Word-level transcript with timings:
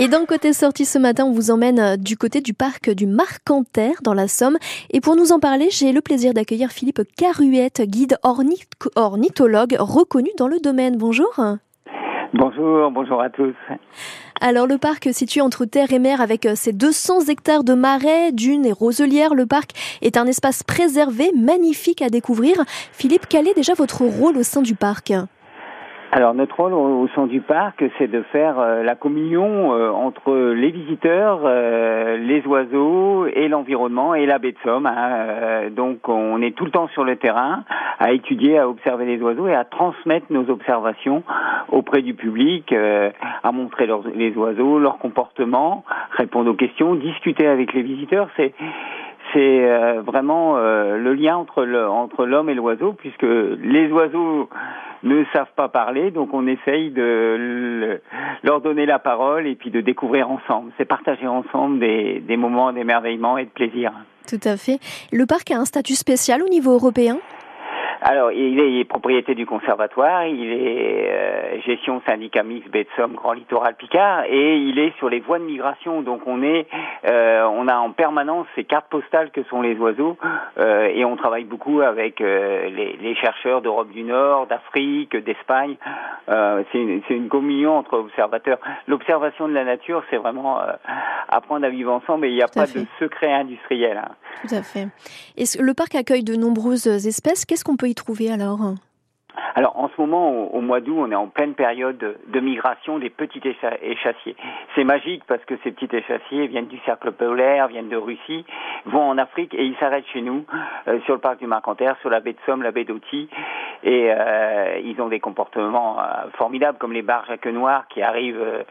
Et 0.00 0.06
dans 0.06 0.26
Côté 0.26 0.52
Sortie 0.52 0.84
ce 0.84 0.96
matin, 0.96 1.24
on 1.24 1.32
vous 1.32 1.50
emmène 1.50 1.80
euh, 1.80 1.96
du 1.96 2.16
côté 2.16 2.40
du 2.40 2.54
parc 2.54 2.88
du 2.88 3.08
Marcanterre 3.08 4.00
dans 4.04 4.14
la 4.14 4.28
Somme. 4.28 4.56
Et 4.90 5.00
pour 5.00 5.16
nous 5.16 5.32
en 5.32 5.40
parler, 5.40 5.70
j'ai 5.72 5.90
le 5.90 6.00
plaisir 6.00 6.34
d'accueillir 6.34 6.70
Philippe 6.70 7.00
Caruette, 7.16 7.82
guide 7.82 8.16
ornithologue 8.22 9.76
reconnu 9.80 10.30
dans 10.38 10.46
le 10.46 10.60
domaine. 10.60 10.96
Bonjour. 10.96 11.34
Bonjour, 12.32 12.92
bonjour 12.92 13.20
à 13.20 13.28
tous. 13.28 13.56
Alors 14.40 14.68
le 14.68 14.78
parc 14.78 15.08
situé 15.12 15.40
entre 15.40 15.64
terre 15.64 15.92
et 15.92 15.98
mer 15.98 16.20
avec 16.20 16.46
euh, 16.46 16.54
ses 16.54 16.72
200 16.72 17.22
hectares 17.26 17.64
de 17.64 17.74
marais, 17.74 18.30
dunes 18.30 18.66
et 18.66 18.72
roselières, 18.72 19.34
le 19.34 19.46
parc 19.46 19.72
est 20.00 20.16
un 20.16 20.26
espace 20.26 20.62
préservé, 20.62 21.32
magnifique 21.36 22.02
à 22.02 22.08
découvrir. 22.08 22.54
Philippe, 22.92 23.26
quel 23.28 23.48
est 23.48 23.54
déjà 23.54 23.74
votre 23.74 24.02
rôle 24.04 24.36
au 24.36 24.44
sein 24.44 24.62
du 24.62 24.76
parc? 24.76 25.12
Alors 26.10 26.32
notre 26.32 26.56
rôle 26.56 26.72
au, 26.72 27.06
sein 27.14 27.26
du 27.26 27.42
parc, 27.42 27.84
c'est 27.98 28.10
de 28.10 28.22
faire 28.22 28.58
euh, 28.58 28.82
la 28.82 28.94
communion 28.94 29.74
euh, 29.74 29.90
entre 29.90 30.34
les 30.54 30.70
visiteurs, 30.70 31.40
euh, 31.44 32.16
les 32.16 32.46
oiseaux 32.46 33.26
et 33.26 33.46
l'environnement 33.48 34.14
et 34.14 34.24
la 34.24 34.38
baie 34.38 34.52
de 34.52 34.58
Somme. 34.64 34.86
Hein. 34.86 35.68
donc 35.70 36.08
on 36.08 36.40
est 36.40 36.56
tout 36.56 36.64
le 36.64 36.70
temps 36.70 36.88
sur 36.88 37.04
le 37.04 37.16
terrain 37.16 37.64
à 37.98 38.12
étudier, 38.12 38.58
à 38.58 38.68
observer 38.68 39.04
les 39.04 39.20
oiseaux 39.20 39.48
et 39.48 39.54
à 39.54 39.64
transmettre 39.64 40.26
nos 40.30 40.48
observations 40.48 41.24
auprès 41.68 42.00
du 42.00 42.14
public, 42.14 42.72
à 42.72 43.52
montrer 43.52 43.88
les 44.14 44.34
oiseaux, 44.36 44.78
leur 44.78 44.98
comportement, 44.98 45.84
répondre 46.12 46.50
aux 46.50 46.54
questions, 46.54 46.94
discuter 46.94 47.46
avec 47.46 47.74
les 47.74 47.82
visiteurs. 47.82 48.28
C'est 48.36 48.54
c'est 49.32 49.98
vraiment 50.06 50.56
le 50.56 51.12
lien 51.14 51.36
entre 51.36 51.66
entre 51.88 52.26
l'homme 52.26 52.48
et 52.50 52.54
l'oiseau, 52.54 52.92
puisque 52.92 53.22
les 53.22 53.90
oiseaux 53.90 54.48
ne 55.02 55.24
savent 55.32 55.52
pas 55.54 55.68
parler, 55.68 56.10
donc 56.10 56.34
on 56.34 56.46
essaye 56.46 56.90
de 56.90 58.00
leur 58.42 58.60
donner 58.60 58.86
la 58.86 58.98
parole 58.98 59.46
et 59.46 59.54
puis 59.54 59.70
de 59.70 59.80
découvrir 59.80 60.30
ensemble. 60.30 60.72
C'est 60.76 60.84
partager 60.84 61.26
ensemble 61.26 61.78
des, 61.78 62.20
des 62.20 62.36
moments 62.36 62.72
d'émerveillement 62.72 63.38
et 63.38 63.44
de 63.44 63.50
plaisir. 63.50 63.92
Tout 64.28 64.40
à 64.44 64.56
fait. 64.56 64.78
Le 65.12 65.24
parc 65.24 65.50
a 65.50 65.56
un 65.56 65.64
statut 65.64 65.94
spécial 65.94 66.42
au 66.42 66.48
niveau 66.48 66.72
européen? 66.72 67.18
Alors, 68.00 68.30
il 68.30 68.60
est, 68.60 68.84
propriété 68.84 69.34
du 69.34 69.44
conservatoire, 69.44 70.24
il 70.26 70.52
est 70.52 71.10
euh, 71.10 71.60
gestion 71.62 72.00
syndicat 72.06 72.44
mixte 72.44 72.70
baie 72.70 72.84
de 72.84 72.88
Somme, 72.96 73.14
Grand 73.14 73.32
Littoral 73.32 73.74
Picard, 73.74 74.24
et 74.28 74.56
il 74.56 74.78
est 74.78 74.96
sur 74.98 75.08
les 75.08 75.20
voies 75.20 75.38
de 75.38 75.44
migration. 75.44 76.02
Donc, 76.02 76.22
on 76.26 76.42
est, 76.42 76.68
euh, 77.08 77.44
on 77.44 77.66
a 77.66 77.76
en 77.76 77.90
permanence 77.90 78.46
ces 78.54 78.64
cartes 78.64 78.88
postales 78.88 79.30
que 79.30 79.42
sont 79.44 79.62
les 79.62 79.76
oiseaux, 79.76 80.16
euh, 80.58 80.88
et 80.94 81.04
on 81.04 81.16
travaille 81.16 81.44
beaucoup 81.44 81.80
avec 81.80 82.20
les, 82.20 82.96
les, 83.00 83.14
chercheurs 83.16 83.62
d'Europe 83.62 83.90
du 83.90 84.04
Nord, 84.04 84.46
d'Afrique, 84.46 85.16
d'Espagne. 85.16 85.76
c'est 86.28 86.78
une, 86.78 87.02
une, 87.10 87.28
communion 87.28 87.76
entre 87.76 87.98
observateurs. 87.98 88.58
L'observation 88.86 89.48
de 89.48 89.54
la 89.54 89.64
nature, 89.64 90.04
c'est 90.08 90.18
vraiment 90.18 90.60
apprendre 91.28 91.66
à 91.66 91.70
vivre 91.70 91.92
ensemble, 91.92 92.26
et 92.26 92.30
il 92.30 92.34
n'y 92.36 92.42
a 92.42 92.48
pas 92.48 92.66
de 92.66 92.86
secret 93.00 93.32
industriel. 93.32 93.98
Hein. 93.98 94.12
Tout 94.46 94.54
à 94.54 94.62
fait. 94.62 94.88
Et 95.36 95.44
le 95.60 95.74
parc 95.74 95.96
accueille 95.96 96.22
de 96.22 96.36
nombreuses 96.36 96.86
espèces. 96.86 97.44
Qu'est-ce 97.44 97.64
qu'on 97.64 97.76
peut 97.76 97.87
trouver 97.94 98.30
alors 98.30 98.74
alors 99.54 99.78
en 99.78 99.88
ce 99.88 100.00
moment, 100.00 100.54
au, 100.54 100.60
mois 100.60 100.80
d'août, 100.80 100.96
on 100.98 101.10
est 101.10 101.16
en 101.16 101.26
pleine 101.26 101.54
période 101.54 101.98
de, 101.98 102.40
migration 102.40 102.98
des 102.98 103.10
petits 103.10 103.42
échassiers. 103.82 104.36
C'est 104.74 104.84
magique 104.84 105.22
parce 105.26 105.44
que 105.44 105.54
ces 105.64 105.72
petits 105.72 105.94
échassiers 105.94 106.46
viennent 106.46 106.68
du 106.68 106.78
cercle 106.86 107.12
polaire, 107.12 107.68
viennent 107.68 107.88
de 107.88 107.96
Russie, 107.96 108.44
vont 108.86 109.02
en 109.02 109.18
Afrique 109.18 109.54
et 109.54 109.64
ils 109.64 109.76
s'arrêtent 109.76 110.06
chez 110.12 110.22
nous, 110.22 110.44
euh, 110.86 111.00
sur 111.00 111.14
le 111.14 111.20
parc 111.20 111.38
du 111.38 111.46
Marcanterre, 111.46 111.96
sur 112.00 112.10
la 112.10 112.20
baie 112.20 112.32
de 112.32 112.38
Somme, 112.46 112.62
la 112.62 112.70
baie 112.70 112.84
d'Auty. 112.84 113.28
Et 113.82 114.10
euh, 114.10 114.80
ils 114.82 115.00
ont 115.00 115.08
des 115.08 115.20
comportements 115.20 115.98
euh, 115.98 116.30
formidables 116.36 116.78
comme 116.78 116.92
les 116.92 117.02
barges 117.02 117.30
à 117.30 117.36
queue 117.36 117.50
noire 117.50 117.86
qui 117.88 118.02
arrivent 118.02 118.64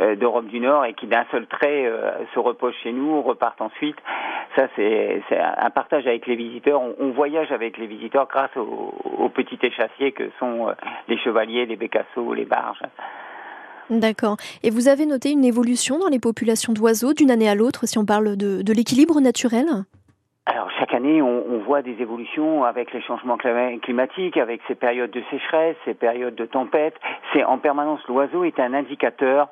d'Europe 0.00 0.46
du 0.46 0.60
Nord 0.60 0.84
et 0.84 0.94
qui 0.94 1.06
d'un 1.06 1.24
seul 1.30 1.46
trait 1.46 1.90
se 2.34 2.38
reposent 2.38 2.74
chez 2.82 2.92
nous, 2.92 3.22
repartent 3.22 3.62
ensuite. 3.62 3.96
Ça, 4.56 4.68
c'est 4.76 5.20
un 5.40 5.70
partage 5.70 6.06
avec 6.06 6.26
les 6.26 6.36
visiteurs. 6.36 6.80
On, 6.80 7.10
voyage 7.10 7.50
avec 7.50 7.76
les 7.76 7.86
visiteurs 7.86 8.28
grâce 8.28 8.56
aux, 8.56 9.28
petits 9.34 9.58
échassiers 9.62 10.03
que 10.12 10.30
sont 10.38 10.68
euh, 10.68 10.72
les 11.08 11.18
chevaliers, 11.18 11.66
les 11.66 11.76
bécassos, 11.76 12.34
les 12.34 12.44
barges. 12.44 12.82
D'accord. 13.90 14.36
Et 14.62 14.70
vous 14.70 14.88
avez 14.88 15.04
noté 15.04 15.30
une 15.30 15.44
évolution 15.44 15.98
dans 15.98 16.08
les 16.08 16.18
populations 16.18 16.72
d'oiseaux 16.72 17.12
d'une 17.12 17.30
année 17.30 17.48
à 17.48 17.54
l'autre 17.54 17.86
si 17.86 17.98
on 17.98 18.06
parle 18.06 18.36
de 18.36 18.72
l'équilibre 18.72 19.20
naturel? 19.20 19.66
Alors 20.46 20.70
chaque 20.78 20.92
année, 20.92 21.22
on, 21.22 21.58
voit 21.64 21.80
des 21.80 21.96
évolutions 22.02 22.64
avec 22.64 22.92
les 22.92 23.00
changements 23.00 23.38
climatiques, 23.38 24.36
avec 24.36 24.60
ces 24.68 24.74
périodes 24.74 25.10
de 25.10 25.22
sécheresse, 25.30 25.74
ces 25.86 25.94
périodes 25.94 26.34
de 26.34 26.44
tempête. 26.44 26.94
C'est 27.32 27.42
en 27.44 27.56
permanence 27.56 28.00
l'oiseau 28.08 28.44
est 28.44 28.60
un 28.60 28.74
indicateur 28.74 29.48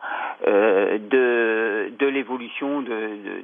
euh, 0.47 0.99
de, 0.99 1.93
de 1.99 2.07
l'évolution 2.07 2.83
de, 2.83 2.91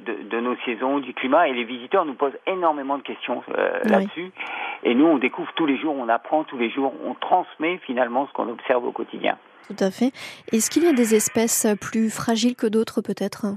de, 0.05 0.29
de, 0.29 0.39
nos 0.39 0.55
saisons, 0.57 0.99
du 0.99 1.15
climat. 1.15 1.47
Et 1.47 1.53
les 1.53 1.63
visiteurs 1.63 2.05
nous 2.05 2.13
posent 2.13 2.37
énormément 2.45 2.99
de 2.99 3.03
questions 3.03 3.41
euh, 3.57 3.79
là-dessus. 3.83 4.31
Et 4.83 4.93
nous, 4.93 5.07
on 5.07 5.17
découvre 5.17 5.51
tous 5.55 5.65
les 5.65 5.79
jours, 5.79 5.95
on 5.97 6.07
apprend 6.07 6.43
tous 6.43 6.57
les 6.57 6.69
jours, 6.69 6.93
on 7.03 7.15
transmet 7.15 7.79
finalement 7.79 8.27
ce 8.27 8.33
qu'on 8.33 8.47
observe 8.47 8.85
au 8.85 8.91
quotidien. 8.91 9.39
Tout 9.67 9.83
à 9.83 9.89
fait. 9.89 10.11
Est-ce 10.51 10.69
qu'il 10.69 10.83
y 10.83 10.87
a 10.87 10.93
des 10.93 11.15
espèces 11.15 11.65
plus 11.81 12.11
fragiles 12.11 12.55
que 12.55 12.67
d'autres 12.67 13.01
peut-être? 13.01 13.47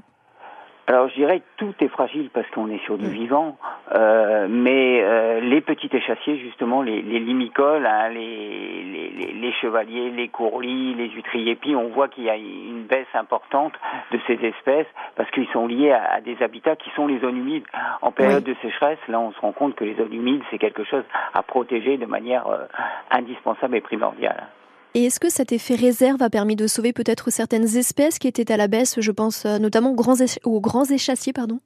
Alors 0.88 1.08
je 1.08 1.14
dirais 1.14 1.41
que 1.41 1.44
tout 1.58 1.75
est 1.81 1.88
fragile 1.88 2.28
parce 2.34 2.48
qu'on 2.50 2.69
est 2.69 2.82
sur 2.84 2.98
du 2.98 3.08
vivant, 3.08 3.56
euh, 3.91 4.47
mais 4.48 5.03
euh, 5.03 5.41
les 5.41 5.60
petits 5.60 5.91
échassiers 5.93 6.38
justement, 6.38 6.82
les, 6.82 7.03
les 7.03 7.19
limicoles, 7.19 7.84
hein, 7.84 8.09
les, 8.10 8.84
les, 8.84 9.32
les, 9.32 9.53
chevaliers, 9.60 10.10
les 10.10 10.28
courlis, 10.28 10.94
les 10.94 11.10
huîtriers 11.10 11.56
puis 11.56 11.75
on 11.75 11.88
voit 11.88 12.09
qu'il 12.09 12.25
y 12.25 12.31
a 12.31 12.37
une 12.37 12.84
baisse 12.84 13.12
importante 13.15 13.72
de 14.12 14.20
ces 14.26 14.34
espèces 14.34 14.87
parce 15.16 15.31
qu'ils 15.32 15.48
sont 15.48 15.66
liés 15.66 15.93
à, 15.93 16.20
des 16.20 16.37
habitats 16.43 16.76
qui 16.76 16.91
sont 16.91 17.06
les 17.06 17.19
zones 17.19 17.37
humides. 17.37 17.65
En 18.03 18.12
période 18.12 18.44
de 18.44 18.54
sécheresse, 18.62 18.98
là 19.09 19.20
on 19.20 19.32
se 19.32 19.41
rend 19.41 19.53
compte 19.53 19.75
que 19.75 19.84
les 19.84 19.97
zones 19.97 20.12
humides 20.12 20.43
c'est 20.50 20.59
quelque 20.59 20.84
chose 20.84 21.04
à 21.34 21.43
protéger 21.43 21.97
de 21.97 22.06
manière 22.06 22.47
euh, 22.47 22.64
indispensable 23.10 23.76
et 23.76 23.81
primordiale. 23.81 24.47
Et 24.94 25.06
est-ce 25.06 25.19
que 25.19 25.31
cet 25.31 25.53
effet 25.53 25.75
réserve 25.75 26.22
a 26.22 26.31
permis 26.31 26.54
de 26.54 26.66
sauver 26.66 26.93
peut-être 26.93 27.31
certaines 27.31 27.76
espèces 27.76 28.19
qui 28.19 28.28
étaient 28.28 28.53
à 28.53 28.56
la 28.56 28.69
baisse 28.69 29.00
Je 29.00 29.10
pense 29.10 29.44
notamment 29.44 29.91
aux 29.91 29.97
grands, 29.97 30.14
aux 30.44 30.60
grands 30.60 30.84
échassiers, 30.84 31.32
pardon? 31.32 31.60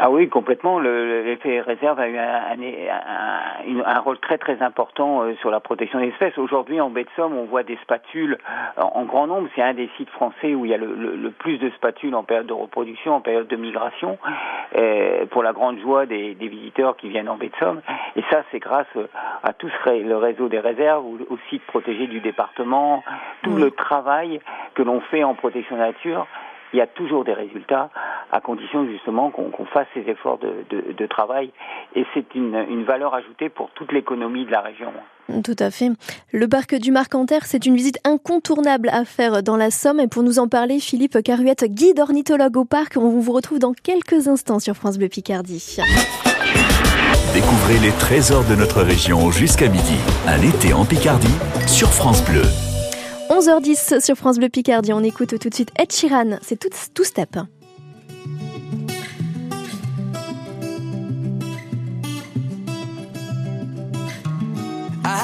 Ah 0.00 0.10
oui, 0.10 0.28
complètement. 0.28 0.78
L'effet 0.78 1.60
réserve 1.60 1.98
a 1.98 2.08
eu 2.08 2.16
un, 2.16 3.84
un, 3.84 3.98
rôle 3.98 4.18
très 4.20 4.38
très 4.38 4.62
important 4.62 5.22
euh, 5.22 5.34
sur 5.40 5.50
la 5.50 5.58
protection 5.58 5.98
des 5.98 6.06
espèces. 6.06 6.38
Aujourd'hui, 6.38 6.80
en 6.80 6.88
baie 6.88 7.02
de 7.02 7.10
Somme, 7.16 7.36
on 7.36 7.46
voit 7.46 7.64
des 7.64 7.76
spatules 7.82 8.38
en, 8.76 9.02
grand 9.02 9.26
nombre. 9.26 9.48
C'est 9.56 9.62
un 9.62 9.74
des 9.74 9.90
sites 9.96 10.10
français 10.10 10.54
où 10.54 10.64
il 10.64 10.70
y 10.70 10.74
a 10.74 10.76
le, 10.76 11.32
plus 11.36 11.58
de 11.58 11.68
spatules 11.70 12.14
en 12.14 12.22
période 12.22 12.46
de 12.46 12.52
reproduction, 12.52 13.16
en 13.16 13.20
période 13.20 13.48
de 13.48 13.56
migration, 13.56 14.18
euh, 14.76 15.26
pour 15.26 15.42
la 15.42 15.52
grande 15.52 15.80
joie 15.80 16.06
des, 16.06 16.34
visiteurs 16.34 16.96
qui 16.96 17.08
viennent 17.08 17.28
en 17.28 17.36
baie 17.36 17.48
de 17.48 17.56
Somme. 17.56 17.80
Et 18.14 18.22
ça, 18.30 18.44
c'est 18.52 18.60
grâce 18.60 18.86
à 19.42 19.52
tout 19.52 19.68
le 19.86 20.14
réseau 20.16 20.48
des 20.48 20.60
réserves, 20.60 21.04
aux 21.04 21.38
sites 21.50 21.66
protégés 21.66 22.06
du 22.06 22.20
département, 22.20 23.02
tout 23.42 23.56
le 23.56 23.72
travail 23.72 24.38
que 24.74 24.82
l'on 24.82 25.00
fait 25.00 25.24
en 25.24 25.34
protection 25.34 25.76
nature 25.76 26.28
il 26.72 26.78
y 26.78 26.82
a 26.82 26.86
toujours 26.86 27.24
des 27.24 27.32
résultats 27.32 27.90
à 28.32 28.40
condition 28.40 28.86
justement 28.86 29.30
qu'on 29.30 29.64
fasse 29.66 29.86
ces 29.94 30.00
efforts 30.10 30.38
de, 30.38 31.06
travail 31.06 31.50
et 31.94 32.04
c'est 32.14 32.34
une, 32.34 32.84
valeur 32.84 33.14
ajoutée 33.14 33.48
pour 33.48 33.70
toute 33.70 33.92
l'économie 33.92 34.44
de 34.44 34.50
la 34.50 34.60
région. 34.60 34.92
Tout 35.44 35.56
à 35.58 35.70
fait. 35.70 35.90
Le 36.32 36.48
parc 36.48 36.74
du 36.74 36.90
Marcanterre, 36.90 37.44
c'est 37.44 37.66
une 37.66 37.76
visite 37.76 37.98
incontournable 38.04 38.88
à 38.90 39.04
faire 39.04 39.42
dans 39.42 39.56
la 39.56 39.70
Somme. 39.70 40.00
Et 40.00 40.08
pour 40.08 40.22
nous 40.22 40.38
en 40.38 40.48
parler, 40.48 40.80
Philippe 40.80 41.22
Caruette, 41.22 41.64
guide 41.64 42.00
ornithologue 42.00 42.56
au 42.56 42.64
parc, 42.64 42.96
on 42.96 43.18
vous 43.18 43.32
retrouve 43.32 43.58
dans 43.58 43.72
quelques 43.72 44.28
instants 44.28 44.58
sur 44.58 44.74
France 44.74 44.96
Bleu 44.98 45.08
Picardie. 45.08 45.76
Découvrez 47.34 47.78
les 47.78 47.92
trésors 47.98 48.44
de 48.44 48.54
notre 48.54 48.82
région 48.82 49.30
jusqu'à 49.30 49.68
midi. 49.68 49.96
Un 50.26 50.40
été 50.40 50.72
en 50.72 50.84
Picardie 50.84 51.34
sur 51.66 51.88
France 51.88 52.24
Bleu. 52.24 52.42
11h10 53.28 54.00
sur 54.00 54.16
France 54.16 54.38
Bleu 54.38 54.48
Picardie. 54.48 54.92
On 54.94 55.02
écoute 55.02 55.38
tout 55.38 55.48
de 55.48 55.54
suite 55.54 55.70
Ed 55.78 55.92
Sheeran. 55.92 56.38
C'est 56.40 56.58
tout, 56.58 56.70
tout 56.94 57.04
step. 57.04 57.36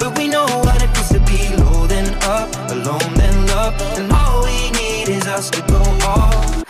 but 0.00 0.16
we 0.18 0.26
know 0.26 0.46
what 0.64 0.82
it 0.82 0.88
feels 0.96 1.10
to 1.10 1.20
be 1.20 1.54
low 1.62 1.86
then 1.86 2.08
up, 2.24 2.48
alone 2.70 3.14
then 3.14 3.46
love, 3.48 3.74
and 3.98 4.10
all 4.10 4.42
we 4.44 4.70
need 4.70 5.08
is 5.08 5.26
us 5.26 5.50
to 5.50 5.60
go 5.68 5.82
all 6.08 6.64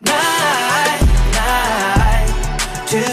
night, 0.00 1.00
night. 1.36 2.86
Two 2.88 3.04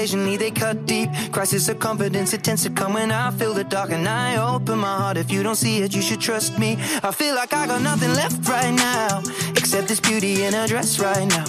occasionally 0.00 0.38
they 0.38 0.50
cut 0.50 0.86
deep. 0.86 1.10
Crisis 1.30 1.68
of 1.68 1.78
confidence, 1.78 2.32
it 2.32 2.42
tends 2.42 2.62
to 2.62 2.70
come 2.70 2.94
when 2.94 3.12
I 3.12 3.30
feel 3.32 3.52
the 3.52 3.64
dark 3.64 3.90
and 3.90 4.08
I 4.08 4.38
open 4.54 4.78
my 4.78 4.96
heart. 4.96 5.18
If 5.18 5.30
you 5.30 5.42
don't 5.42 5.56
see 5.56 5.82
it, 5.82 5.94
you 5.94 6.00
should 6.00 6.22
trust 6.22 6.58
me. 6.58 6.78
I 7.02 7.12
feel 7.12 7.34
like 7.34 7.52
I 7.52 7.66
got 7.66 7.82
nothing 7.82 8.14
left 8.14 8.48
right 8.48 8.72
now, 8.72 9.20
except 9.50 9.88
this 9.88 10.00
beauty 10.00 10.44
in 10.44 10.54
her 10.54 10.66
dress 10.66 10.98
right 10.98 11.28
now. 11.28 11.44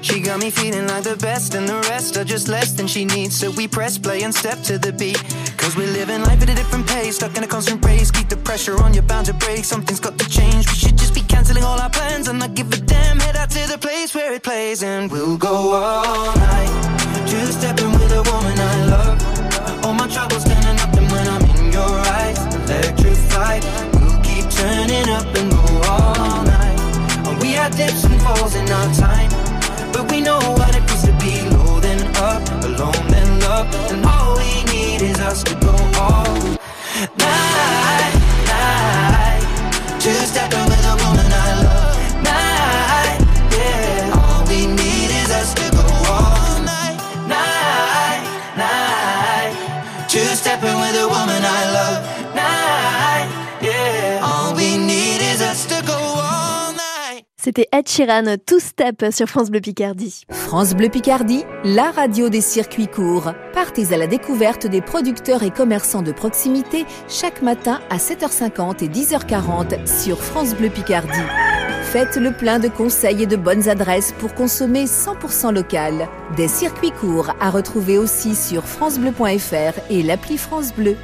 She 0.00 0.20
got 0.20 0.40
me 0.40 0.48
feeling 0.48 0.86
like 0.86 1.04
the 1.04 1.16
best, 1.16 1.54
and 1.54 1.68
the 1.68 1.76
rest 1.92 2.16
are 2.16 2.24
just 2.24 2.48
less 2.48 2.72
than 2.72 2.86
she 2.86 3.04
needs. 3.04 3.36
So 3.38 3.50
we 3.50 3.68
press 3.68 3.98
play 3.98 4.22
and 4.22 4.34
step 4.34 4.62
to 4.62 4.78
the 4.78 4.92
beat. 4.94 5.22
Cause 5.58 5.76
we're 5.76 5.92
living 5.92 6.22
life 6.22 6.40
at 6.40 6.48
a 6.48 6.54
different 6.54 6.86
pace, 6.86 7.16
stuck 7.16 7.36
in 7.36 7.44
a 7.44 7.46
constant 7.46 7.84
race. 7.84 8.10
Keep 8.10 8.30
the 8.30 8.38
pressure 8.38 8.82
on, 8.82 8.94
you're 8.94 9.02
bound 9.02 9.26
to 9.26 9.34
break. 9.34 9.62
Something's 9.62 10.00
got 10.00 10.18
to 10.18 10.26
change. 10.30 10.66
We 10.68 10.74
should 10.74 10.96
just 10.96 11.14
be 11.14 11.20
canceling 11.20 11.64
all 11.64 11.78
our 11.78 11.90
plans 11.90 12.28
and 12.28 12.38
not 12.38 12.54
give 12.54 12.72
a 12.72 12.78
damn. 12.78 13.20
Head 13.20 13.36
out 13.36 13.50
to 13.50 13.68
the 13.68 13.76
place 13.76 14.14
where 14.14 14.32
it 14.32 14.42
plays, 14.42 14.82
and 14.82 15.12
we'll 15.12 15.36
go 15.36 15.54
all 15.74 16.34
night. 16.34 16.99
Two 17.30 17.46
stepping 17.46 17.92
with 17.92 18.10
a 18.10 18.22
woman 18.28 18.58
I 18.58 18.84
love. 18.86 19.84
All 19.84 19.94
my 19.94 20.08
troubles 20.08 20.42
standing 20.42 20.80
up, 20.80 20.92
and 20.98 21.08
when 21.12 21.28
I'm 21.28 21.44
in 21.56 21.72
your 21.72 21.94
eyes, 22.18 22.38
electrified. 22.56 23.62
We'll 23.94 24.20
keep 24.20 24.50
turning 24.50 25.08
up 25.10 25.26
and 25.38 25.48
go 25.52 25.62
all 25.88 26.42
night. 26.42 27.40
We 27.40 27.52
had 27.52 27.76
dips 27.76 28.02
and 28.02 28.20
falls 28.20 28.56
in 28.56 28.68
our 28.68 28.94
time. 28.94 29.49
C'était 57.42 57.68
Ed 57.72 57.88
Sheeran, 57.88 58.36
Two 58.44 58.58
Step 58.58 59.02
sur 59.10 59.26
France 59.26 59.50
Bleu 59.50 59.62
Picardie. 59.62 60.24
France 60.28 60.74
Bleu 60.74 60.90
Picardie, 60.90 61.44
la 61.64 61.90
radio 61.90 62.28
des 62.28 62.42
circuits 62.42 62.86
courts. 62.86 63.32
Partez 63.54 63.94
à 63.94 63.96
la 63.96 64.06
découverte 64.06 64.66
des 64.66 64.82
producteurs 64.82 65.42
et 65.42 65.50
commerçants 65.50 66.02
de 66.02 66.12
proximité 66.12 66.84
chaque 67.08 67.40
matin 67.40 67.80
à 67.88 67.96
7h50 67.96 68.84
et 68.84 68.88
10h40 68.88 69.86
sur 69.86 70.22
France 70.22 70.54
Bleu 70.54 70.68
Picardie. 70.68 71.18
Faites 71.82 72.16
le 72.16 72.30
plein 72.30 72.58
de 72.58 72.68
conseils 72.68 73.22
et 73.22 73.26
de 73.26 73.36
bonnes 73.36 73.70
adresses 73.70 74.12
pour 74.18 74.34
consommer 74.34 74.84
100% 74.84 75.54
local. 75.54 76.10
Des 76.36 76.46
circuits 76.46 76.92
courts 76.92 77.34
à 77.40 77.48
retrouver 77.48 77.96
aussi 77.96 78.34
sur 78.34 78.66
francebleu.fr 78.66 79.80
et 79.88 80.02
l'appli 80.02 80.36
France 80.36 80.74
Bleu. 80.74 80.94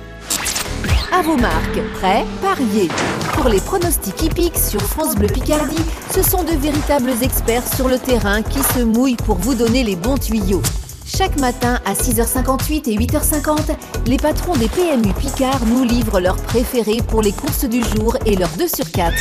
À 1.12 1.22
vos 1.22 1.36
marques, 1.36 1.80
prêts, 1.94 2.24
pariez. 2.42 2.88
Pour 3.34 3.48
les 3.48 3.60
pronostics 3.60 4.22
hippiques 4.22 4.58
sur 4.58 4.80
France 4.80 5.14
Bleu 5.14 5.28
Picardie, 5.28 5.82
ce 6.12 6.22
sont 6.22 6.42
de 6.42 6.52
véritables 6.52 7.12
experts 7.22 7.66
sur 7.74 7.88
le 7.88 7.98
terrain 7.98 8.42
qui 8.42 8.58
se 8.58 8.80
mouillent 8.80 9.16
pour 9.16 9.36
vous 9.36 9.54
donner 9.54 9.84
les 9.84 9.96
bons 9.96 10.18
tuyaux. 10.18 10.62
Chaque 11.06 11.38
matin 11.38 11.80
à 11.84 11.94
6h58 11.94 12.90
et 12.90 12.96
8h50, 12.96 13.76
les 14.06 14.16
patrons 14.16 14.56
des 14.56 14.68
PMU 14.68 15.12
Picard 15.14 15.64
nous 15.66 15.84
livrent 15.84 16.20
leurs 16.20 16.36
préférés 16.36 17.00
pour 17.06 17.22
les 17.22 17.32
courses 17.32 17.64
du 17.64 17.82
jour 17.82 18.16
et 18.26 18.34
leurs 18.34 18.56
2 18.58 18.66
sur 18.66 18.90
4. 18.90 19.14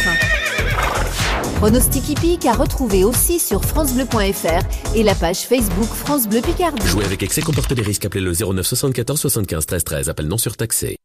Pronostic 1.57 2.09
hippique 2.09 2.45
à 2.45 2.53
retrouver 2.53 3.03
aussi 3.03 3.39
sur 3.39 3.63
francebleu.fr 3.63 4.95
et 4.95 5.03
la 5.03 5.15
page 5.15 5.41
Facebook 5.41 5.87
France 5.87 6.27
Bleu 6.27 6.41
Picardie. 6.41 6.85
Jouer 6.87 7.05
avec 7.05 7.23
excès 7.23 7.41
comporte 7.41 7.73
des 7.73 7.81
risques. 7.81 8.05
Appelez 8.05 8.23
le 8.23 8.33
09 8.33 8.65
74 8.65 9.19
75 9.19 9.65
13 9.65 9.83
13. 9.83 10.09
Appel 10.09 10.27
non 10.27 10.37
surtaxé. 10.37 10.97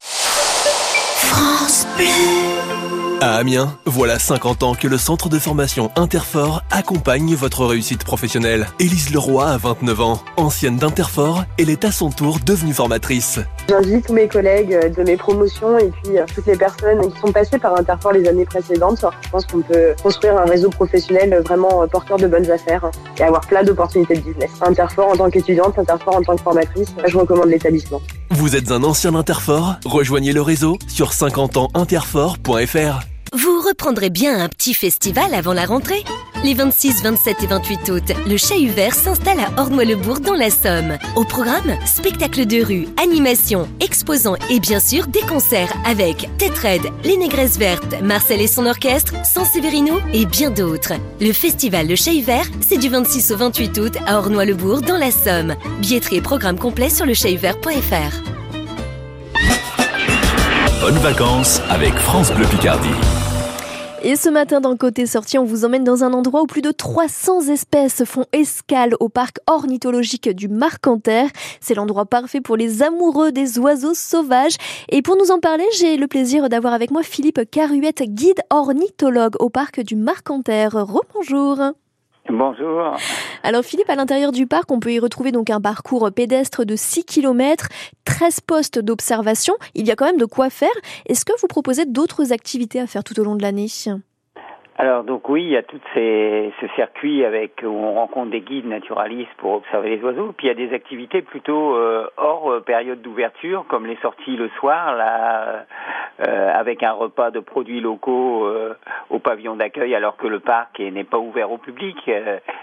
À 3.22 3.34
Amiens, 3.34 3.76
voilà 3.84 4.18
50 4.18 4.62
ans 4.62 4.74
que 4.74 4.88
le 4.88 4.96
centre 4.96 5.28
de 5.28 5.38
formation 5.38 5.90
Interfort 5.94 6.62
accompagne 6.70 7.34
votre 7.34 7.66
réussite 7.66 8.02
professionnelle. 8.02 8.66
Élise 8.78 9.12
Leroy 9.12 9.46
a 9.46 9.58
29 9.58 10.00
ans, 10.00 10.22
ancienne 10.38 10.78
d'Interfort, 10.78 11.44
elle 11.58 11.68
est 11.68 11.84
à 11.84 11.92
son 11.92 12.08
tour 12.08 12.38
devenue 12.46 12.72
formatrice. 12.72 13.38
J'invite 13.68 14.06
tous 14.06 14.14
mes 14.14 14.26
collègues 14.26 14.72
euh, 14.72 14.88
de 14.88 15.02
mes 15.02 15.18
promotions 15.18 15.78
et 15.78 15.90
puis 15.90 16.16
euh, 16.16 16.24
toutes 16.34 16.46
les 16.46 16.56
personnes 16.56 17.12
qui 17.12 17.20
sont 17.20 17.30
passées 17.30 17.58
par 17.58 17.78
Interfort 17.78 18.12
les 18.12 18.26
années 18.26 18.46
précédentes. 18.46 19.04
Je 19.20 19.28
pense 19.28 19.44
qu'on 19.44 19.60
peut 19.60 19.94
construire 20.02 20.38
un 20.38 20.46
réseau 20.46 20.70
professionnel 20.70 21.42
vraiment 21.44 21.82
euh, 21.82 21.86
porteur 21.86 22.16
de 22.16 22.26
bonnes 22.26 22.50
affaires 22.50 22.86
hein, 22.86 22.90
et 23.18 23.22
avoir 23.22 23.42
plein 23.42 23.62
d'opportunités 23.62 24.14
de 24.14 24.20
business. 24.22 24.50
Interfort 24.62 25.08
en 25.08 25.16
tant 25.16 25.28
qu'étudiante, 25.28 25.78
Interfort 25.78 26.16
en 26.16 26.22
tant 26.22 26.36
que 26.36 26.42
formatrice, 26.42 26.94
je 27.06 27.18
recommande 27.18 27.48
l'établissement. 27.48 28.00
Vous 28.32 28.54
êtes 28.54 28.70
un 28.70 28.84
ancien 28.84 29.10
d'Interfort? 29.10 29.74
Rejoignez 29.84 30.32
le 30.32 30.40
réseau 30.40 30.78
sur 30.86 31.10
50ansinterfort.fr. 31.10 33.00
Vous 33.32 33.60
reprendrez 33.60 34.08
bien 34.08 34.40
un 34.40 34.48
petit 34.48 34.72
festival 34.72 35.34
avant 35.34 35.52
la 35.52 35.64
rentrée? 35.64 36.04
Les 36.42 36.54
26, 36.54 37.02
27 37.02 37.42
et 37.42 37.46
28 37.46 37.88
août, 37.90 38.12
le 38.26 38.36
Chat 38.38 38.66
Vert 38.74 38.94
s'installe 38.94 39.40
à 39.40 39.60
Ornois-le-Bourg 39.60 40.20
dans 40.20 40.34
la 40.34 40.48
Somme. 40.48 40.96
Au 41.14 41.24
programme, 41.24 41.76
spectacle 41.84 42.46
de 42.46 42.64
rue, 42.64 42.86
animation, 42.96 43.68
exposants 43.80 44.36
et 44.48 44.58
bien 44.58 44.80
sûr 44.80 45.06
des 45.06 45.20
concerts 45.20 45.70
avec 45.84 46.30
Tête 46.38 46.56
Red, 46.56 46.80
Les 47.04 47.18
Négresses 47.18 47.58
Vertes, 47.58 48.00
Marcel 48.02 48.40
et 48.40 48.46
son 48.46 48.64
orchestre, 48.64 49.14
San 49.22 49.44
Severino 49.44 50.00
et 50.14 50.24
bien 50.24 50.50
d'autres. 50.50 50.94
Le 51.20 51.34
festival 51.34 51.86
Le 51.86 51.94
Chat 51.94 52.22
Vert, 52.22 52.46
c'est 52.66 52.78
du 52.78 52.88
26 52.88 53.32
au 53.32 53.36
28 53.36 53.78
août 53.78 53.98
à 54.06 54.16
Ornois-le-Bourg 54.16 54.80
dans 54.80 54.96
la 54.96 55.10
Somme. 55.10 55.56
Billetterie 55.82 56.16
et 56.16 56.22
programme 56.22 56.58
complet 56.58 56.88
sur 56.88 57.04
lechatvert.fr. 57.04 58.16
Bonnes 60.80 60.98
vacances 61.00 61.60
avec 61.68 61.92
France 61.96 62.32
Bleu 62.32 62.46
Picardie. 62.46 63.19
Et 64.02 64.16
ce 64.16 64.30
matin, 64.30 64.62
dans 64.62 64.78
Côté 64.78 65.04
Sortie, 65.04 65.36
on 65.36 65.44
vous 65.44 65.66
emmène 65.66 65.84
dans 65.84 66.04
un 66.04 66.14
endroit 66.14 66.40
où 66.40 66.46
plus 66.46 66.62
de 66.62 66.70
300 66.70 67.48
espèces 67.48 68.02
font 68.04 68.24
escale 68.32 68.94
au 68.98 69.10
parc 69.10 69.36
ornithologique 69.46 70.30
du 70.30 70.48
Marcanterre. 70.48 71.28
C'est 71.60 71.74
l'endroit 71.74 72.06
parfait 72.06 72.40
pour 72.40 72.56
les 72.56 72.82
amoureux 72.82 73.30
des 73.30 73.58
oiseaux 73.58 73.92
sauvages. 73.92 74.56
Et 74.88 75.02
pour 75.02 75.18
nous 75.18 75.30
en 75.30 75.38
parler, 75.38 75.66
j'ai 75.78 75.98
le 75.98 76.06
plaisir 76.06 76.48
d'avoir 76.48 76.72
avec 76.72 76.90
moi 76.90 77.02
Philippe 77.02 77.42
Caruette, 77.50 78.02
guide 78.02 78.40
ornithologue 78.48 79.36
au 79.38 79.50
parc 79.50 79.82
du 79.82 79.96
Marcanterre. 79.96 80.72
Rebonjour. 80.72 81.74
Bonjour. 82.32 82.96
Alors 83.42 83.64
Philippe, 83.64 83.90
à 83.90 83.96
l'intérieur 83.96 84.32
du 84.32 84.46
parc, 84.46 84.70
on 84.70 84.80
peut 84.80 84.92
y 84.92 84.98
retrouver 84.98 85.32
donc 85.32 85.50
un 85.50 85.60
parcours 85.60 86.10
pédestre 86.14 86.64
de 86.64 86.76
6 86.76 87.04
km, 87.04 87.68
13 88.04 88.40
postes 88.40 88.78
d'observation. 88.78 89.54
Il 89.74 89.86
y 89.86 89.90
a 89.90 89.96
quand 89.96 90.06
même 90.06 90.18
de 90.18 90.24
quoi 90.24 90.50
faire. 90.50 90.68
Est-ce 91.06 91.24
que 91.24 91.32
vous 91.40 91.48
proposez 91.48 91.86
d'autres 91.86 92.32
activités 92.32 92.80
à 92.80 92.86
faire 92.86 93.04
tout 93.04 93.18
au 93.18 93.24
long 93.24 93.34
de 93.34 93.42
l'année? 93.42 93.68
Alors 94.82 95.04
donc 95.04 95.28
oui, 95.28 95.42
il 95.42 95.50
y 95.50 95.58
a 95.58 95.62
tout 95.62 95.78
ces, 95.92 96.54
ce 96.58 96.66
circuit 96.68 97.22
avec 97.26 97.62
où 97.62 97.66
on 97.66 97.92
rencontre 97.96 98.30
des 98.30 98.40
guides 98.40 98.64
naturalistes 98.64 99.30
pour 99.36 99.52
observer 99.52 99.90
les 99.90 100.02
oiseaux. 100.02 100.32
Puis 100.34 100.46
il 100.46 100.48
y 100.48 100.50
a 100.50 100.54
des 100.54 100.72
activités 100.74 101.20
plutôt 101.20 101.74
euh, 101.76 102.08
hors 102.16 102.50
euh, 102.50 102.60
période 102.60 103.02
d'ouverture, 103.02 103.66
comme 103.68 103.84
les 103.84 103.96
sorties 103.96 104.38
le 104.38 104.48
soir, 104.58 104.96
là, 104.96 105.66
euh, 106.26 106.52
avec 106.54 106.82
un 106.82 106.92
repas 106.92 107.30
de 107.30 107.40
produits 107.40 107.82
locaux 107.82 108.48
au 109.10 109.18
pavillon 109.18 109.56
d'accueil, 109.56 109.94
alors 109.94 110.16
que 110.16 110.26
le 110.26 110.40
parc 110.40 110.78
n'est 110.78 111.04
pas 111.04 111.18
ouvert 111.18 111.52
au 111.52 111.58
public. 111.58 111.96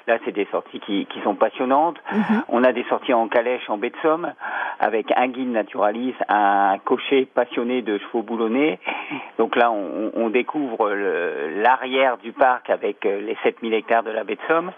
Là, 0.08 0.18
c'est 0.26 0.32
des 0.32 0.48
sorties 0.52 0.80
qui, 0.80 1.06
qui 1.06 1.20
sont 1.22 1.36
passionnantes. 1.36 1.98
On 2.50 2.64
a 2.64 2.72
des 2.72 2.84
sorties 2.86 3.14
en 3.14 3.28
calèche 3.28 3.70
en 3.70 3.78
baie 3.78 3.90
de 3.90 3.96
Somme, 4.02 4.32
avec 4.80 5.12
un 5.16 5.28
guide 5.28 5.52
naturaliste, 5.52 6.18
un 6.30 6.78
cocher 6.84 7.26
passionné 7.26 7.82
de 7.82 7.98
chevaux 8.00 8.24
boulonnais. 8.24 8.80
Donc 9.38 9.56
là, 9.56 9.72
on, 9.72 10.12
on 10.16 10.30
découvre 10.30 10.90
l'arrière 10.90 12.07
du 12.16 12.32
parc 12.32 12.70
avec 12.70 13.04
les 13.04 13.36
7000 13.44 13.74
hectares 13.74 14.04
de 14.04 14.12
la 14.12 14.24
baie 14.24 14.36
de 14.36 14.42
Somme. 14.48 14.72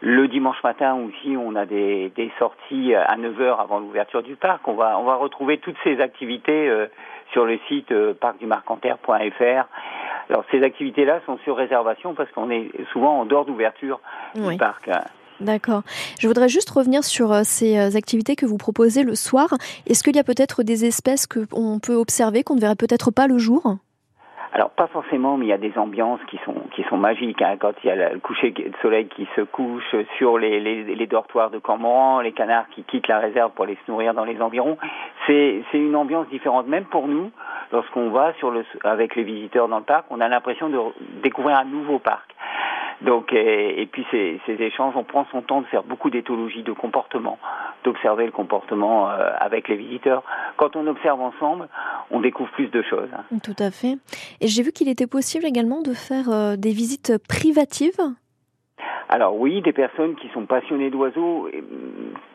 Le 0.00 0.26
dimanche 0.26 0.60
matin 0.64 0.96
aussi, 0.96 1.36
on 1.36 1.54
a 1.54 1.64
des, 1.64 2.10
des 2.16 2.32
sorties 2.40 2.92
à 2.92 3.16
9h 3.16 3.60
avant 3.60 3.78
l'ouverture 3.78 4.24
du 4.24 4.34
parc. 4.34 4.66
On 4.66 4.74
va, 4.74 4.98
on 4.98 5.04
va 5.04 5.14
retrouver 5.14 5.58
toutes 5.58 5.76
ces 5.84 6.00
activités 6.00 6.68
euh, 6.68 6.88
sur 7.30 7.44
le 7.44 7.60
site 7.68 7.92
euh, 7.92 8.12
parcdumarcanterre.fr. 8.12 9.68
Alors 10.28 10.44
ces 10.50 10.64
activités-là 10.64 11.20
sont 11.24 11.38
sur 11.44 11.56
réservation 11.56 12.14
parce 12.14 12.30
qu'on 12.32 12.50
est 12.50 12.70
souvent 12.92 13.20
en 13.20 13.26
dehors 13.26 13.44
d'ouverture 13.44 14.00
du 14.34 14.56
parc. 14.56 14.90
D'accord. 15.42 15.82
Je 16.20 16.28
voudrais 16.28 16.48
juste 16.48 16.70
revenir 16.70 17.04
sur 17.04 17.32
euh, 17.32 17.42
ces 17.44 17.76
euh, 17.76 17.96
activités 17.96 18.36
que 18.36 18.46
vous 18.46 18.58
proposez 18.58 19.02
le 19.02 19.14
soir. 19.14 19.48
Est-ce 19.86 20.02
qu'il 20.02 20.16
y 20.16 20.20
a 20.20 20.24
peut-être 20.24 20.62
des 20.62 20.84
espèces 20.84 21.26
qu'on 21.26 21.78
peut 21.80 21.94
observer 21.94 22.44
qu'on 22.44 22.54
ne 22.54 22.60
verrait 22.60 22.76
peut-être 22.76 23.10
pas 23.10 23.26
le 23.26 23.38
jour? 23.38 23.76
Alors 24.54 24.68
pas 24.70 24.86
forcément, 24.86 25.38
mais 25.38 25.46
il 25.46 25.48
y 25.48 25.54
a 25.54 25.58
des 25.58 25.78
ambiances 25.78 26.20
qui 26.28 26.38
sont 26.44 26.54
qui 26.74 26.82
sont 26.84 26.98
magiques. 26.98 27.40
Hein. 27.40 27.56
Quand 27.58 27.72
il 27.82 27.86
y 27.86 27.90
a 27.90 28.12
le 28.12 28.18
coucher 28.18 28.50
de 28.50 28.72
soleil 28.82 29.06
qui 29.06 29.26
se 29.34 29.40
couche 29.40 29.96
sur 30.18 30.36
les, 30.36 30.60
les, 30.60 30.94
les 30.94 31.06
dortoirs 31.06 31.50
de 31.50 31.58
Cormoran, 31.58 32.20
les 32.20 32.32
canards 32.32 32.68
qui 32.74 32.82
quittent 32.82 33.08
la 33.08 33.18
réserve 33.18 33.52
pour 33.52 33.64
aller 33.64 33.78
se 33.86 33.90
nourrir 33.90 34.12
dans 34.12 34.24
les 34.24 34.40
environs, 34.42 34.76
c'est 35.26 35.62
c'est 35.72 35.78
une 35.78 35.96
ambiance 35.96 36.28
différente. 36.28 36.66
Même 36.66 36.84
pour 36.84 37.08
nous, 37.08 37.30
lorsqu'on 37.72 38.10
va 38.10 38.34
sur 38.34 38.50
le 38.50 38.62
avec 38.84 39.16
les 39.16 39.22
visiteurs 39.22 39.68
dans 39.68 39.78
le 39.78 39.84
parc, 39.84 40.04
on 40.10 40.20
a 40.20 40.28
l'impression 40.28 40.68
de 40.68 40.78
découvrir 41.22 41.56
un 41.56 41.64
nouveau 41.64 41.98
parc. 41.98 42.34
Donc, 43.04 43.32
et, 43.32 43.88
puis 43.90 44.06
ces, 44.10 44.40
ces, 44.46 44.54
échanges, 44.62 44.94
on 44.96 45.04
prend 45.04 45.26
son 45.32 45.42
temps 45.42 45.60
de 45.60 45.66
faire 45.66 45.82
beaucoup 45.82 46.10
d'éthologie 46.10 46.62
de 46.62 46.72
comportement, 46.72 47.38
d'observer 47.84 48.26
le 48.26 48.32
comportement 48.32 49.10
euh, 49.10 49.30
avec 49.38 49.68
les 49.68 49.76
visiteurs. 49.76 50.22
Quand 50.56 50.76
on 50.76 50.86
observe 50.86 51.20
ensemble, 51.20 51.68
on 52.10 52.20
découvre 52.20 52.50
plus 52.52 52.68
de 52.68 52.82
choses. 52.82 53.08
Tout 53.42 53.56
à 53.58 53.70
fait. 53.70 53.96
Et 54.40 54.46
j'ai 54.46 54.62
vu 54.62 54.72
qu'il 54.72 54.88
était 54.88 55.06
possible 55.06 55.44
également 55.44 55.82
de 55.82 55.94
faire 55.94 56.30
euh, 56.30 56.56
des 56.56 56.72
visites 56.72 57.18
privatives 57.28 58.00
alors 59.12 59.36
oui, 59.36 59.60
des 59.60 59.74
personnes 59.74 60.14
qui 60.14 60.28
sont 60.28 60.46
passionnées 60.46 60.88
d'oiseaux, 60.88 61.46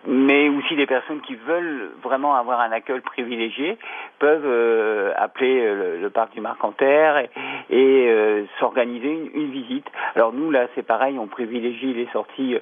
mais 0.05 0.47
aussi 0.47 0.75
des 0.75 0.85
personnes 0.85 1.21
qui 1.21 1.33
veulent 1.33 1.89
vraiment 2.03 2.35
avoir 2.35 2.59
un 2.59 2.71
accueil 2.71 2.99
privilégié 2.99 3.79
peuvent 4.19 4.45
euh, 4.45 5.11
appeler 5.17 5.59
euh, 5.59 5.99
le, 5.99 6.09
parc 6.11 6.35
du 6.35 6.39
Marcanterre 6.39 7.17
et, 7.17 7.29
et 7.71 8.07
euh, 8.09 8.43
s'organiser 8.59 9.31
une, 9.33 9.49
visite. 9.49 9.87
Alors 10.15 10.33
nous 10.33 10.51
là, 10.51 10.67
c'est 10.75 10.85
pareil, 10.85 11.17
on 11.17 11.25
privilégie 11.25 11.95
les 11.95 12.07
sorties 12.13 12.55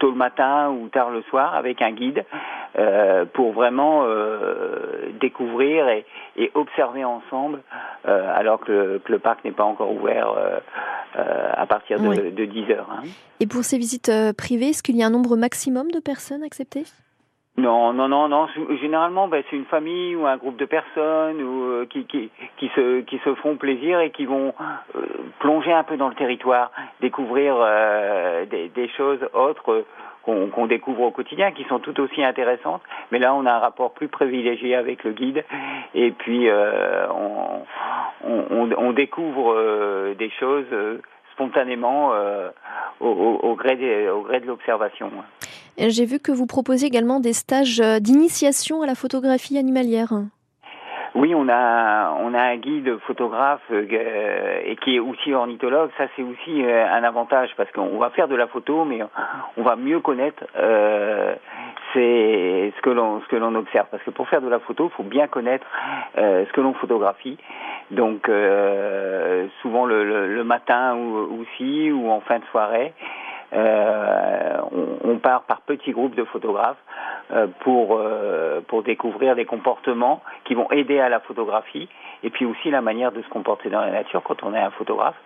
tôt 0.00 0.10
le 0.10 0.16
matin 0.16 0.70
ou 0.70 0.88
tard 0.88 1.10
le 1.10 1.22
soir 1.22 1.54
avec 1.54 1.80
un 1.80 1.92
guide 1.92 2.24
pour 3.34 3.52
vraiment 3.52 4.04
découvrir 5.20 5.88
et, 5.88 6.04
et, 6.36 6.50
observer 6.54 7.04
ensemble, 7.04 7.60
alors 8.04 8.58
que, 8.58 8.98
que, 8.98 9.12
le 9.12 9.20
parc 9.20 9.44
n'est 9.44 9.52
pas 9.52 9.64
encore 9.64 9.92
ouvert 9.92 10.34
à 11.14 11.66
partir 11.66 12.00
de, 12.00 12.30
de 12.30 12.44
10 12.44 12.72
heures. 12.72 12.88
Hein. 12.90 13.06
Et 13.40 13.46
pour 13.46 13.62
ces 13.62 13.78
visites 13.78 14.08
euh, 14.08 14.32
privées, 14.32 14.70
est-ce 14.70 14.82
qu'il 14.82 14.96
y 14.96 15.02
a 15.02 15.06
un 15.06 15.10
nombre 15.10 15.36
maximum 15.36 15.90
de 15.90 16.00
personnes 16.00 16.42
acceptées? 16.42 16.84
Non, 17.56 17.92
non, 17.92 18.08
non, 18.08 18.28
non. 18.28 18.46
Généralement, 18.80 19.26
ben, 19.28 19.42
c'est 19.48 19.56
une 19.56 19.64
famille 19.64 20.14
ou 20.14 20.26
un 20.26 20.36
groupe 20.36 20.56
de 20.56 20.64
personnes 20.64 21.40
euh, 21.40 21.86
qui, 21.86 22.70
se, 22.74 23.00
qui 23.00 23.18
se 23.24 23.34
font 23.36 23.56
plaisir 23.56 24.00
et 24.00 24.10
qui 24.10 24.26
vont 24.26 24.54
euh, 24.94 25.00
plonger 25.40 25.72
un 25.72 25.82
peu 25.82 25.96
dans 25.96 26.08
le 26.08 26.14
territoire, 26.14 26.70
découvrir 27.00 27.56
des, 28.50 28.88
choses 28.96 29.20
autres 29.34 29.84
qu'on 30.22 30.66
découvre 30.66 31.02
au 31.02 31.10
quotidien, 31.10 31.52
qui 31.52 31.64
sont 31.64 31.78
tout 31.78 31.98
aussi 32.00 32.22
intéressantes. 32.22 32.82
Mais 33.10 33.18
là, 33.18 33.34
on 33.34 33.46
a 33.46 33.52
un 33.52 33.58
rapport 33.58 33.92
plus 33.92 34.08
privilégié 34.08 34.76
avec 34.76 35.02
le 35.02 35.12
guide 35.12 35.44
et 35.94 36.10
puis 36.12 36.48
on, 36.50 37.64
on, 38.24 38.92
découvre 38.92 40.14
des 40.16 40.30
choses 40.38 40.66
spontanément 41.38 42.10
euh, 42.14 42.50
au, 43.00 43.54
gré 43.54 44.10
au 44.10 44.22
gré 44.22 44.40
de 44.40 44.46
l'observation. 44.46 45.10
J'ai 45.78 46.04
vu 46.04 46.18
que 46.18 46.32
vous 46.32 46.46
proposez 46.46 46.86
également 46.86 47.20
des 47.20 47.32
stages 47.32 47.80
euh, 47.80 48.00
d'initiation 48.00 48.82
à 48.82 48.86
la 48.86 48.96
photographie 48.96 49.56
animalière. 49.56 50.12
Oui, 51.14 51.34
on 51.34 51.48
a 51.48 52.12
on 52.20 52.34
a 52.34 52.42
un 52.42 52.56
guide 52.56 52.98
photographe 53.06 53.62
euh, 53.70 54.60
et 54.64 54.76
qui 54.76 54.96
est 54.96 54.98
aussi 54.98 55.32
ornithologue. 55.32 55.90
Ça, 55.96 56.06
c'est 56.16 56.22
aussi 56.22 56.64
un 56.64 57.04
avantage 57.04 57.50
parce 57.56 57.70
qu'on 57.70 57.98
va 57.98 58.10
faire 58.10 58.26
de 58.26 58.34
la 58.34 58.48
photo, 58.48 58.84
mais 58.84 59.00
on 59.56 59.62
va 59.62 59.76
mieux 59.76 60.00
connaître 60.00 60.44
c'est 61.94 62.72
ce 62.76 62.82
que 62.82 62.90
l'on 62.90 63.20
ce 63.20 63.28
que 63.28 63.36
l'on 63.36 63.54
observe. 63.54 63.86
Parce 63.90 64.02
que 64.02 64.10
pour 64.10 64.28
faire 64.28 64.42
de 64.42 64.48
la 64.48 64.58
photo, 64.58 64.90
il 64.92 64.96
faut 64.96 65.08
bien 65.08 65.28
connaître 65.28 65.66
ce 66.16 66.52
que 66.52 66.60
l'on 66.60 66.74
photographie. 66.74 67.38
Donc 67.90 68.28
euh, 68.28 69.46
souvent 69.62 69.86
le, 69.86 70.44
matin 70.44 70.94
aussi 70.94 71.90
ou 71.90 72.10
en 72.10 72.20
fin 72.20 72.38
de 72.38 72.44
soirée, 72.50 72.92
euh, 73.54 74.58
on, 75.04 75.16
part 75.18 75.42
par 75.42 75.62
petits 75.62 75.92
groupes 75.92 76.14
de 76.14 76.24
photographes 76.24 76.76
euh, 77.32 77.46
pour 77.60 78.00
pour 78.68 78.82
découvrir 78.82 79.34
des 79.36 79.46
comportements 79.46 80.22
qui 80.44 80.54
vont 80.54 80.70
aider 80.70 81.00
à 81.00 81.08
la 81.08 81.20
photographie 81.20 81.88
et 82.22 82.30
puis 82.30 82.44
aussi 82.44 82.70
la 82.70 82.82
manière 82.82 83.12
de 83.12 83.22
se 83.22 83.28
comporter 83.28 83.70
dans 83.70 83.80
la 83.80 83.90
nature 83.90 84.22
quand 84.22 84.42
on 84.42 84.54
est 84.54 84.60
un 84.60 84.70
photographe 84.70 85.16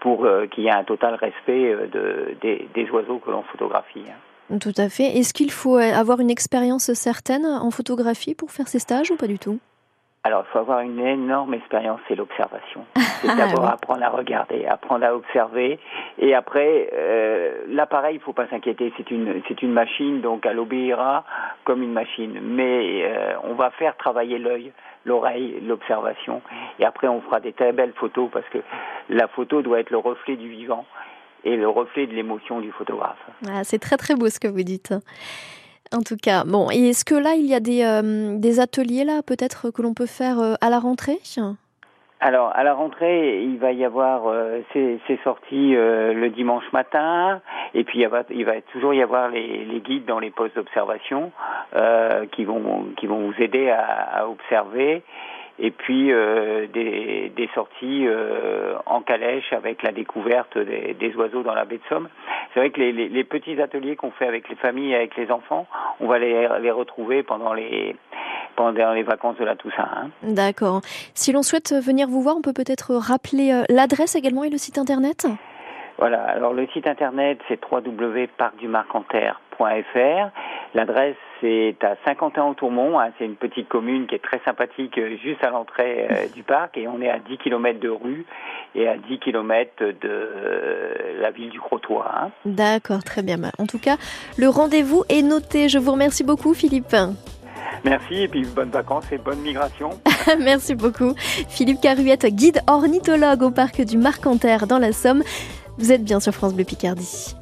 pour 0.00 0.26
qu'il 0.50 0.64
y 0.64 0.68
ait 0.68 0.72
un 0.72 0.84
total 0.84 1.14
respect 1.14 1.76
de, 1.92 2.36
des, 2.40 2.68
des 2.74 2.90
oiseaux 2.90 3.18
que 3.18 3.30
l'on 3.30 3.42
photographie. 3.42 4.04
Hein. 4.08 4.58
Tout 4.58 4.74
à 4.76 4.88
fait. 4.88 5.18
Est-ce 5.18 5.32
qu'il 5.32 5.50
faut 5.50 5.76
avoir 5.76 6.20
une 6.20 6.30
expérience 6.30 6.92
certaine 6.92 7.46
en 7.46 7.70
photographie 7.70 8.34
pour 8.34 8.50
faire 8.50 8.68
ces 8.68 8.78
stages 8.78 9.10
ou 9.10 9.16
pas 9.16 9.26
du 9.26 9.38
tout? 9.38 9.58
Alors, 10.24 10.44
il 10.48 10.52
faut 10.52 10.60
avoir 10.60 10.80
une 10.80 11.00
énorme 11.00 11.52
expérience, 11.54 11.98
c'est 12.06 12.14
l'observation. 12.14 12.86
C'est 13.22 13.28
ah 13.28 13.36
d'abord 13.36 13.68
apprendre 13.68 14.02
à 14.02 14.08
regarder, 14.08 14.66
apprendre 14.66 15.04
à 15.04 15.14
observer, 15.14 15.78
et 16.18 16.34
après, 16.34 16.90
euh, 16.92 17.62
l'appareil, 17.68 18.16
il 18.16 18.20
faut 18.20 18.32
pas 18.32 18.48
s'inquiéter, 18.48 18.92
c'est 18.96 19.12
une 19.12 19.40
c'est 19.46 19.62
une 19.62 19.72
machine, 19.72 20.20
donc 20.20 20.44
elle 20.44 20.58
obéira 20.58 21.24
comme 21.62 21.84
une 21.84 21.92
machine. 21.92 22.40
Mais 22.42 23.04
euh, 23.04 23.34
on 23.44 23.54
va 23.54 23.70
faire 23.70 23.96
travailler 23.96 24.38
l'œil, 24.38 24.72
l'oreille, 25.04 25.60
l'observation, 25.64 26.42
et 26.80 26.84
après 26.84 27.06
on 27.06 27.20
fera 27.20 27.38
des 27.38 27.52
très 27.52 27.70
belles 27.70 27.92
photos 27.94 28.28
parce 28.32 28.48
que 28.48 28.58
la 29.08 29.28
photo 29.28 29.62
doit 29.62 29.78
être 29.78 29.90
le 29.90 29.98
reflet 29.98 30.34
du 30.34 30.48
vivant 30.48 30.84
et 31.44 31.56
le 31.56 31.68
reflet 31.68 32.08
de 32.08 32.14
l'émotion 32.14 32.58
du 32.58 32.72
photographe. 32.72 33.24
Ah, 33.48 33.62
c'est 33.62 33.78
très 33.78 33.96
très 33.96 34.16
beau 34.16 34.28
ce 34.28 34.40
que 34.40 34.48
vous 34.48 34.64
dites 34.64 34.92
en 35.94 36.02
tout 36.02 36.16
cas. 36.16 36.44
Bon, 36.44 36.68
et 36.70 36.90
est-ce 36.90 37.04
que 37.04 37.14
là, 37.14 37.34
il 37.34 37.46
y 37.46 37.54
a 37.54 37.60
des, 37.60 37.82
euh, 37.84 38.36
des 38.38 38.60
ateliers 38.60 39.04
là, 39.04 39.22
peut-être 39.22 39.70
que 39.70 39.82
l'on 39.82 39.94
peut 39.94 40.06
faire 40.06 40.40
euh, 40.40 40.54
à 40.60 40.70
la 40.70 40.78
rentrée? 40.78 41.18
Alors, 42.20 42.52
à 42.54 42.62
la 42.62 42.74
rentrée, 42.74 43.42
il 43.42 43.58
va 43.58 43.72
y 43.72 43.84
avoir 43.84 44.28
euh, 44.28 44.60
ces, 44.72 45.00
sorties 45.24 45.72
le 45.74 46.28
dimanche 46.28 46.70
matin, 46.72 47.40
et 47.74 47.82
puis 47.82 48.02
il 48.30 48.44
va, 48.44 48.60
toujours 48.72 48.94
y 48.94 49.02
avoir 49.02 49.28
les, 49.28 49.82
guides 49.84 50.04
dans 50.04 50.20
les 50.20 50.30
postes 50.30 50.54
d'observation 50.54 51.32
qui 52.30 52.44
vont 52.44 52.86
qui 52.96 53.06
vont 53.06 53.26
vous 53.26 53.42
aider 53.42 53.70
à, 53.70 54.28
observer 54.28 55.02
et 55.58 55.70
puis 55.72 56.12
des, 56.72 57.50
sorties 57.54 58.06
en 58.86 59.00
calèche 59.00 59.52
avec 59.52 59.82
la 59.82 59.90
découverte 59.90 60.56
des, 60.56 61.12
oiseaux 61.16 61.42
dans 61.42 61.54
la 61.54 61.64
baie 61.64 61.78
de 61.78 61.88
Somme. 61.88 62.08
C'est 62.52 62.60
vrai 62.60 62.70
que 62.70 62.80
les, 62.80 62.92
les, 62.92 63.08
les 63.08 63.24
petits 63.24 63.60
ateliers 63.60 63.96
qu'on 63.96 64.10
fait 64.10 64.26
avec 64.26 64.48
les 64.48 64.56
familles 64.56 64.92
et 64.92 64.96
avec 64.96 65.16
les 65.16 65.30
enfants, 65.30 65.66
on 66.00 66.06
va 66.06 66.18
les, 66.18 66.48
les 66.60 66.70
retrouver 66.70 67.22
pendant 67.22 67.54
les 67.54 67.96
pendant 68.54 68.92
les 68.92 69.02
vacances 69.02 69.38
de 69.38 69.44
la 69.44 69.56
Toussaint. 69.56 69.88
Hein. 69.96 70.10
D'accord. 70.22 70.82
Si 71.14 71.32
l'on 71.32 71.42
souhaite 71.42 71.72
venir 71.72 72.06
vous 72.08 72.20
voir, 72.20 72.36
on 72.36 72.42
peut 72.42 72.52
peut-être 72.52 72.94
rappeler 72.94 73.50
euh, 73.50 73.62
l'adresse 73.70 74.14
également 74.14 74.44
et 74.44 74.50
le 74.50 74.58
site 74.58 74.76
internet? 74.76 75.26
Voilà, 75.98 76.22
alors 76.24 76.52
le 76.52 76.66
site 76.68 76.86
internet 76.86 77.38
c'est 77.48 77.58
www.parcdumarcanterre.fr. 77.64 80.30
L'adresse 80.74 81.16
c'est 81.42 81.76
à 81.82 81.96
Saint-Quentin-en-Tourmont, 82.04 82.98
hein, 82.98 83.10
c'est 83.18 83.24
une 83.24 83.34
petite 83.34 83.68
commune 83.68 84.06
qui 84.06 84.14
est 84.14 84.22
très 84.22 84.40
sympathique 84.44 84.96
euh, 84.96 85.16
juste 85.22 85.44
à 85.44 85.50
l'entrée 85.50 86.06
euh, 86.10 86.28
du 86.34 86.42
parc 86.42 86.78
et 86.78 86.86
on 86.86 87.02
est 87.02 87.10
à 87.10 87.18
10 87.18 87.38
km 87.38 87.80
de 87.80 87.88
rue 87.88 88.24
et 88.74 88.88
à 88.88 88.96
10 88.96 89.18
km 89.18 89.70
de 89.80 89.94
euh, 90.04 91.20
la 91.20 91.30
ville 91.32 91.50
du 91.50 91.60
Crotoy. 91.60 92.04
Hein. 92.06 92.30
D'accord, 92.44 93.02
très 93.02 93.22
bien. 93.22 93.38
En 93.58 93.66
tout 93.66 93.80
cas, 93.80 93.96
le 94.38 94.48
rendez-vous 94.48 95.02
est 95.08 95.22
noté. 95.22 95.68
Je 95.68 95.78
vous 95.78 95.92
remercie 95.92 96.24
beaucoup 96.24 96.54
Philippe. 96.54 96.96
Merci 97.84 98.22
et 98.22 98.28
puis 98.28 98.44
bonnes 98.44 98.70
vacances 98.70 99.10
et 99.10 99.18
bonne 99.18 99.40
migration. 99.40 99.90
Merci 100.38 100.76
beaucoup. 100.76 101.14
Philippe 101.16 101.80
Caruette, 101.80 102.26
guide 102.26 102.60
ornithologue 102.68 103.42
au 103.42 103.50
parc 103.50 103.82
du 103.82 103.98
Marcanterre 103.98 104.68
dans 104.68 104.78
la 104.78 104.92
Somme. 104.92 105.24
Vous 105.78 105.90
êtes 105.90 106.04
bien 106.04 106.20
sur 106.20 106.32
France 106.32 106.54
Bleu 106.54 106.64
Picardie. 106.64 107.34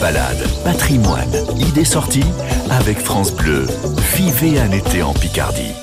Balade, 0.00 0.42
patrimoine, 0.64 1.30
idées 1.58 1.84
sorties 1.84 2.24
avec 2.70 2.98
France 2.98 3.32
Bleu. 3.32 3.66
Vivez 4.16 4.58
un 4.58 4.72
été 4.72 5.02
en 5.02 5.12
Picardie. 5.12 5.74